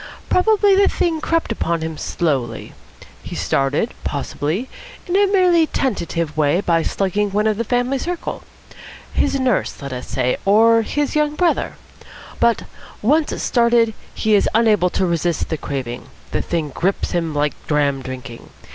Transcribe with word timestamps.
Probably 0.29 0.75
the 0.75 0.87
thing 0.87 1.21
crept 1.21 1.51
upon 1.51 1.81
him 1.81 1.95
slowly. 1.95 2.73
He 3.21 3.35
started, 3.35 3.93
possibly, 4.03 4.67
in 5.05 5.15
a 5.15 5.27
merely 5.27 5.67
tentative 5.67 6.35
way 6.35 6.59
by 6.59 6.81
slugging 6.81 7.29
one 7.29 7.45
of 7.45 7.57
the 7.57 7.63
family 7.63 7.99
circle. 7.99 8.41
His 9.13 9.39
nurse, 9.39 9.79
let 9.79 9.93
us 9.93 10.07
say, 10.07 10.37
or 10.43 10.81
his 10.81 11.15
young 11.15 11.35
brother. 11.35 11.73
But, 12.39 12.63
once 13.03 13.39
started, 13.43 13.93
he 14.15 14.33
is 14.33 14.49
unable 14.55 14.89
to 14.89 15.05
resist 15.05 15.49
the 15.49 15.55
craving. 15.57 16.09
The 16.31 16.41
thing 16.41 16.69
grips 16.69 17.11
him 17.11 17.35
like 17.35 17.53
dram 17.67 18.01
drinking. 18.01 18.49